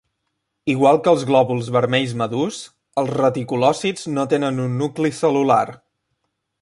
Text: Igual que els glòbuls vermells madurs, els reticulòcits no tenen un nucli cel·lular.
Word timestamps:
Igual 0.73 0.95
que 1.07 1.11
els 1.17 1.25
glòbuls 1.31 1.67
vermells 1.75 2.15
madurs, 2.21 2.57
els 3.01 3.13
reticulòcits 3.17 4.09
no 4.17 4.25
tenen 4.33 4.63
un 4.65 4.75
nucli 4.81 5.13
cel·lular. 5.21 5.65